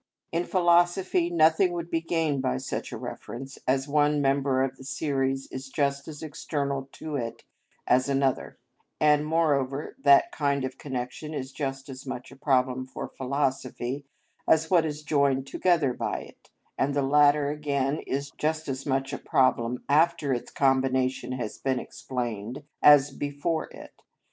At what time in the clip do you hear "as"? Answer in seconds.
3.67-3.87, 6.07-6.23, 7.85-8.09, 11.87-12.07, 14.47-14.71, 18.67-18.87, 22.81-23.11